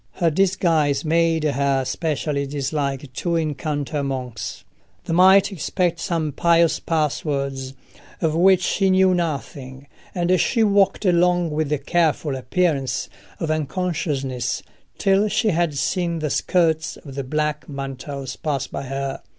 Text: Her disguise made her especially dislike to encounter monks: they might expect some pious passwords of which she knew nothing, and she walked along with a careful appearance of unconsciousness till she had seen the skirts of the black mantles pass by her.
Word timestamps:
Her 0.13 0.31
disguise 0.31 1.05
made 1.05 1.43
her 1.43 1.81
especially 1.83 2.47
dislike 2.47 3.13
to 3.13 3.35
encounter 3.35 4.01
monks: 4.01 4.63
they 5.05 5.13
might 5.13 5.51
expect 5.51 5.99
some 5.99 6.31
pious 6.31 6.79
passwords 6.79 7.75
of 8.19 8.33
which 8.33 8.63
she 8.63 8.89
knew 8.89 9.13
nothing, 9.13 9.85
and 10.15 10.41
she 10.41 10.63
walked 10.63 11.05
along 11.05 11.51
with 11.51 11.71
a 11.71 11.77
careful 11.77 12.35
appearance 12.35 13.09
of 13.39 13.51
unconsciousness 13.51 14.63
till 14.97 15.27
she 15.27 15.49
had 15.49 15.77
seen 15.77 16.17
the 16.17 16.31
skirts 16.31 16.97
of 16.97 17.13
the 17.13 17.23
black 17.23 17.69
mantles 17.69 18.35
pass 18.37 18.65
by 18.65 18.81
her. 18.85 19.21